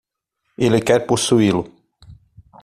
Ele 0.65 0.79
quer 0.87 1.01
possuí-lo. 1.09 1.63